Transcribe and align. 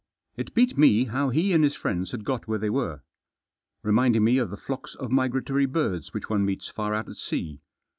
It 0.35 0.55
beat 0.55 0.79
me 0.79 1.03
how 1.05 1.29
he 1.29 1.53
and 1.53 1.63
his 1.63 1.75
friends 1.75 2.09
had 2.11 2.25
got 2.25 2.47
where 2.47 2.57
they 2.57 2.71
were. 2.71 3.03
Reminding 3.83 4.23
me 4.23 4.39
of 4.39 4.49
the 4.49 4.57
flocks 4.57 4.95
of 4.95 5.11
migratory 5.11 5.67
birds 5.67 6.11
which 6.11 6.27
one 6.27 6.43
meets 6.43 6.67
far 6.69 6.95
out 6.95 7.07
at 7.07 7.17
sea. 7.17 7.61